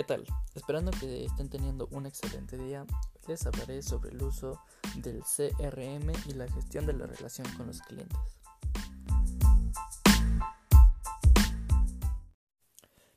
¿Qué 0.00 0.04
tal? 0.04 0.24
Esperando 0.54 0.92
que 0.92 1.26
estén 1.26 1.50
teniendo 1.50 1.86
un 1.90 2.06
excelente 2.06 2.56
día, 2.56 2.86
les 3.28 3.44
hablaré 3.44 3.82
sobre 3.82 4.08
el 4.08 4.22
uso 4.22 4.58
del 4.96 5.20
CRM 5.20 6.10
y 6.26 6.32
la 6.32 6.48
gestión 6.48 6.86
de 6.86 6.94
la 6.94 7.04
relación 7.04 7.46
con 7.54 7.66
los 7.66 7.82
clientes. 7.82 8.18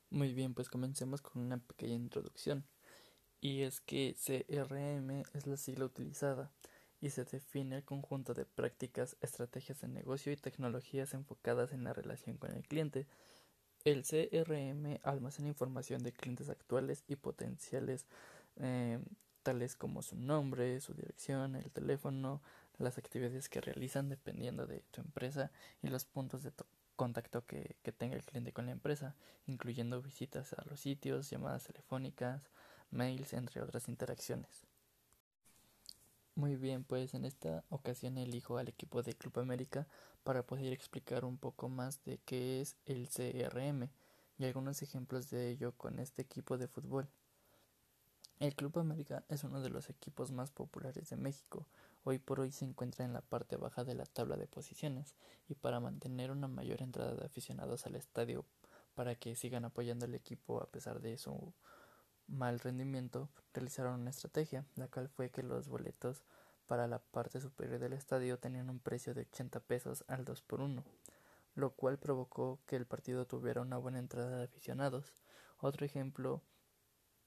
Muy 0.09 0.33
bien, 0.33 0.53
pues 0.53 0.67
comencemos 0.67 1.21
con 1.21 1.41
una 1.43 1.57
pequeña 1.57 1.95
introducción. 1.95 2.67
Y 3.39 3.61
es 3.61 3.79
que 3.79 4.17
CRM 4.21 5.23
es 5.33 5.47
la 5.47 5.55
sigla 5.55 5.85
utilizada 5.85 6.51
y 6.99 7.11
se 7.11 7.23
define 7.23 7.77
el 7.77 7.85
conjunto 7.85 8.33
de 8.33 8.43
prácticas, 8.43 9.15
estrategias 9.21 9.79
de 9.79 9.87
negocio 9.87 10.33
y 10.33 10.35
tecnologías 10.35 11.13
enfocadas 11.13 11.71
en 11.71 11.85
la 11.85 11.93
relación 11.93 12.35
con 12.35 12.51
el 12.51 12.67
cliente 12.67 13.07
el 13.83 14.03
CRM 14.03 14.99
almacena 15.03 15.49
información 15.49 16.03
de 16.03 16.13
clientes 16.13 16.49
actuales 16.49 17.03
y 17.07 17.15
potenciales, 17.15 18.05
eh, 18.57 18.99
tales 19.43 19.75
como 19.75 20.01
su 20.01 20.15
nombre, 20.15 20.79
su 20.79 20.93
dirección, 20.93 21.55
el 21.55 21.71
teléfono, 21.71 22.41
las 22.77 22.97
actividades 22.97 23.49
que 23.49 23.61
realizan 23.61 24.09
dependiendo 24.09 24.65
de 24.67 24.83
tu 24.91 25.01
empresa 25.01 25.51
y 25.81 25.87
los 25.87 26.05
puntos 26.05 26.43
de 26.43 26.51
contacto 26.95 27.45
que 27.45 27.75
tenga 27.97 28.15
el 28.15 28.23
cliente 28.23 28.53
con 28.53 28.67
la 28.67 28.71
empresa, 28.71 29.15
incluyendo 29.47 30.01
visitas 30.01 30.53
a 30.53 30.63
los 30.69 30.79
sitios, 30.79 31.29
llamadas 31.29 31.65
telefónicas, 31.65 32.49
mails, 32.91 33.33
entre 33.33 33.61
otras 33.61 33.89
interacciones. 33.89 34.72
Muy 36.35 36.55
bien, 36.55 36.83
pues 36.83 37.13
en 37.13 37.25
esta 37.25 37.63
ocasión 37.69 38.17
elijo 38.17 38.57
al 38.57 38.67
equipo 38.67 39.03
de 39.03 39.13
Club 39.13 39.37
América 39.39 39.87
para 40.23 40.41
poder 40.43 40.73
explicar 40.73 41.25
un 41.25 41.37
poco 41.37 41.69
más 41.69 42.03
de 42.05 42.17
qué 42.25 42.59
es 42.59 42.75
el 42.85 43.07
CRM 43.07 43.89
y 44.39 44.45
algunos 44.45 44.81
ejemplos 44.81 45.29
de 45.29 45.49
ello 45.51 45.73
con 45.77 45.99
este 45.99 46.23
equipo 46.23 46.57
de 46.57 46.67
fútbol. 46.67 47.07
El 48.39 48.55
Club 48.55 48.79
América 48.79 49.23
es 49.29 49.43
uno 49.43 49.61
de 49.61 49.69
los 49.69 49.91
equipos 49.91 50.31
más 50.31 50.49
populares 50.49 51.07
de 51.11 51.17
México. 51.17 51.67
Hoy 52.03 52.17
por 52.17 52.39
hoy 52.39 52.51
se 52.51 52.65
encuentra 52.65 53.05
en 53.05 53.13
la 53.13 53.21
parte 53.21 53.55
baja 53.55 53.83
de 53.83 53.93
la 53.93 54.07
tabla 54.07 54.35
de 54.35 54.47
posiciones 54.47 55.13
y 55.47 55.53
para 55.53 55.79
mantener 55.79 56.31
una 56.31 56.47
mayor 56.47 56.81
entrada 56.81 57.13
de 57.13 57.25
aficionados 57.25 57.85
al 57.85 57.95
estadio 57.95 58.43
para 58.95 59.13
que 59.13 59.35
sigan 59.35 59.65
apoyando 59.65 60.05
al 60.05 60.15
equipo 60.15 60.61
a 60.63 60.71
pesar 60.71 60.99
de 60.99 61.19
su 61.19 61.53
mal 62.27 62.59
rendimiento, 62.59 63.29
realizaron 63.53 64.01
una 64.01 64.09
estrategia, 64.09 64.65
la 64.75 64.87
cual 64.87 65.09
fue 65.09 65.29
que 65.29 65.43
los 65.43 65.67
boletos 65.67 66.23
para 66.67 66.87
la 66.87 66.99
parte 66.99 67.39
superior 67.39 67.79
del 67.79 67.93
estadio 67.93 68.39
tenían 68.39 68.69
un 68.69 68.79
precio 68.79 69.13
de 69.13 69.21
80 69.21 69.59
pesos 69.61 70.03
al 70.07 70.25
2 70.25 70.41
por 70.41 70.61
1, 70.61 70.83
lo 71.55 71.71
cual 71.71 71.99
provocó 71.99 72.59
que 72.65 72.75
el 72.75 72.85
partido 72.85 73.25
tuviera 73.25 73.61
una 73.61 73.77
buena 73.77 73.99
entrada 73.99 74.37
de 74.37 74.45
aficionados. 74.45 75.13
Otro 75.59 75.85
ejemplo 75.85 76.41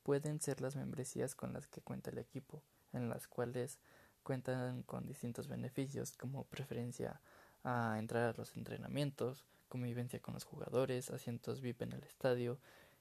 pueden 0.03 0.41
ser 0.41 0.61
las 0.61 0.77
membresías 0.77 1.35
con 1.35 1.53
las 1.53 1.67
que 1.67 1.81
cuenta 1.81 2.11
el 2.11 2.19
equipo, 2.19 2.63
en 2.93 3.09
las 3.09 3.29
cuales 3.29 3.79
cuentan 4.23 4.83
con 4.83 5.07
distintos 5.07 5.49
beneficios 5.49 6.17
como 6.17 6.45
preferencia 6.45 7.21
a 7.63 7.97
entrar 7.99 8.35
a 8.35 8.39
los 8.39 8.57
entrenamientos, 8.57 9.45
convivencia 9.69 10.21
con 10.21 10.35
los 10.35 10.45
jugadores, 10.45 11.11
asientos 11.11 11.61
VIP 11.61 11.83
en 11.83 11.93
el 11.93 12.03
estadio, 12.05 12.59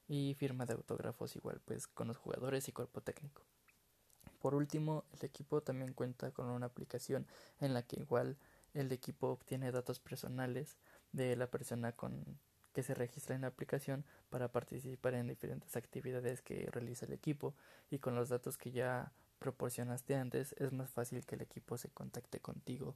y 0.08 0.36
firma 0.36 0.66
de 0.66 0.74
autógrafos 0.74 1.36
igual 1.36 1.62
pues 1.66 1.88
con 1.88 2.08
los 2.08 2.18
jugadores 2.18 2.68
y 2.68 2.72
cuerpo 2.72 3.02
técnico. 3.02 3.44
Por 4.40 4.54
último, 4.54 5.06
el 5.14 5.26
equipo 5.26 5.62
también 5.62 5.94
cuenta 5.94 6.32
con 6.32 6.48
una 6.48 6.68
aplicación 6.68 7.26
en 7.60 7.74
la 7.74 7.82
que 7.82 8.00
igual 8.00 8.38
el 8.74 8.92
equipo 8.92 9.30
obtiene 9.30 9.72
datos 9.72 10.00
personales 10.00 10.78
de 11.12 11.36
la 11.36 11.48
persona 11.48 11.94
con 11.94 12.40
que 12.74 12.84
se 12.84 12.94
registra 12.94 13.36
en 13.36 13.42
la 13.42 13.48
aplicación 13.48 14.06
para 14.30 14.52
participar 14.52 15.14
en 15.14 15.28
diferentes 15.28 15.78
actividades 15.78 16.42
que 16.42 16.70
realiza 16.72 17.06
el 17.06 17.14
equipo 17.14 17.56
y 17.90 18.00
con 18.00 18.16
los 18.16 18.28
datos 18.28 18.58
que 18.58 18.72
ya 18.72 19.14
proporcionaste 19.40 20.16
antes 20.16 20.54
es 20.58 20.74
más 20.74 20.90
fácil 20.92 21.26
que 21.26 21.36
el 21.36 21.42
equipo 21.42 21.78
se 21.78 21.90
contacte 21.90 22.42
contigo 22.42 22.96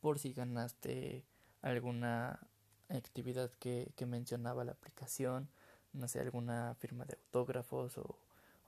por 0.00 0.18
si 0.18 0.32
ganaste 0.32 1.26
alguna 1.60 2.40
actividad 2.88 3.50
que, 3.58 3.92
que 3.96 4.06
mencionaba 4.06 4.64
la 4.64 4.72
aplicación 4.72 5.50
no 5.96 6.08
sé, 6.08 6.20
alguna 6.20 6.74
firma 6.76 7.04
de 7.04 7.14
autógrafos 7.14 7.98
o, 7.98 8.18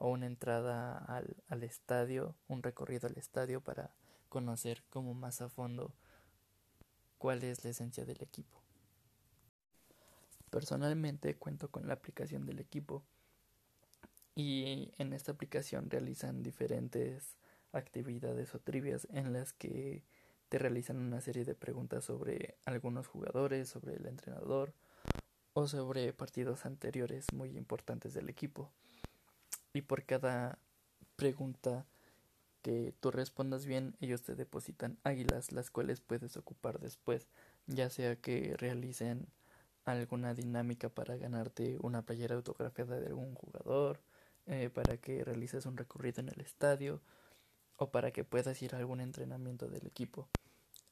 una 0.00 0.27
entrada 0.27 0.99
al, 0.99 1.37
al, 1.49 1.65
estadio, 1.65 2.37
un 2.47 2.62
recorrido 2.62 3.09
al 3.09 3.19
estadio 3.19 3.61
para 3.61 3.91
conocer 4.28 4.84
como 4.91 5.12
más 5.12 5.41
a 5.41 5.49
fondo 5.49 5.93
cuál 7.19 7.43
es 7.43 7.65
la 7.65 7.71
esencia 7.71 8.05
del 8.05 8.22
equipo. 8.22 8.62
Personalmente 10.50 11.37
cuento 11.37 11.69
con 11.69 11.89
la 11.89 11.94
aplicación 11.94 12.47
del 12.47 12.61
equipo 12.61 13.03
y 14.37 14.93
en 14.99 15.12
esta 15.12 15.33
aplicación 15.33 15.91
realizan 15.91 16.45
diferentes 16.45 17.37
actividades 17.72 18.55
o 18.55 18.60
trivias 18.60 19.09
en 19.10 19.33
las 19.33 19.53
que 19.53 20.05
te 20.49 20.59
realizan 20.59 20.97
una 20.97 21.21
serie 21.21 21.45
de 21.45 21.55
preguntas 21.55 22.05
sobre 22.05 22.56
algunos 22.65 23.06
jugadores, 23.06 23.69
sobre 23.69 23.97
el 23.97 24.06
entrenador, 24.06 24.72
o 25.58 25.66
sobre 25.66 26.12
partidos 26.12 26.64
anteriores 26.66 27.26
muy 27.32 27.56
importantes 27.56 28.14
del 28.14 28.28
equipo. 28.28 28.70
Y 29.72 29.82
por 29.82 30.04
cada 30.04 30.60
pregunta 31.16 31.84
que 32.62 32.94
tú 33.00 33.10
respondas 33.10 33.66
bien, 33.66 33.97
ellos 34.00 34.22
te 34.22 34.36
depositan 34.36 34.98
águilas, 35.02 35.50
las 35.50 35.72
cuales 35.72 36.00
puedes 36.00 36.36
ocupar 36.36 36.78
después, 36.78 37.26
ya 37.66 37.91
sea 37.91 38.14
que 38.14 38.54
realicen 38.56 39.26
alguna 39.84 40.32
dinámica 40.32 40.91
para 40.91 41.16
ganarte 41.16 41.76
una 41.80 42.02
playera 42.02 42.36
autografiada 42.36 43.00
de 43.00 43.08
algún 43.08 43.34
jugador, 43.34 44.00
eh, 44.47 44.70
para 44.70 44.97
que 44.98 45.24
realices 45.24 45.66
un 45.66 45.76
recorrido 45.76 46.20
en 46.20 46.28
el 46.28 46.41
estadio 46.41 47.02
o 47.78 47.91
para 47.91 48.12
que 48.12 48.22
puedas 48.22 48.62
ir 48.62 48.76
a 48.76 48.78
algún 48.78 49.00
entrenamiento 49.00 49.66
del 49.66 49.88
equipo. 49.88 50.28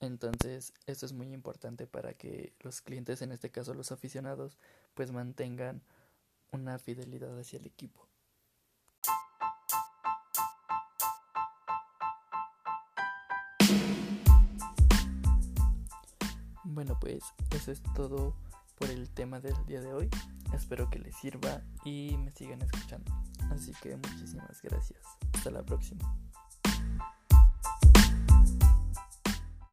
Entonces, 0.01 0.73
esto 0.87 1.07
es 1.07 1.12
muy 1.12 1.33
importante 1.33 1.87
para 1.87 2.15
que 2.15 2.53
los 2.61 2.83
clientes, 2.83 3.23
en 3.23 3.33
este 3.33 3.51
caso 3.51 3.75
los 3.75 3.93
aficionados, 3.93 4.59
pues 4.95 5.11
mantengan 5.11 5.83
una 6.53 6.79
fidelidad 6.79 7.39
hacia 7.39 7.59
el 7.59 7.67
equipo. 7.67 8.06
Bueno, 16.65 16.99
pues 17.01 17.23
eso 17.53 17.73
es 17.73 17.83
todo 17.95 18.37
por 18.75 18.91
el 18.91 19.09
tema 19.09 19.41
del 19.41 19.55
día 19.65 19.81
de 19.81 19.95
hoy. 19.95 20.11
Espero 20.53 20.91
que 20.91 20.99
les 20.99 21.17
sirva 21.17 21.62
y 21.85 22.17
me 22.19 22.33
sigan 22.33 22.61
escuchando. 22.61 23.12
Así 23.51 23.73
que 23.83 23.97
muchísimas 23.97 24.61
gracias. 24.61 25.01
Hasta 25.33 25.51
la 25.51 25.62
próxima. 25.62 26.05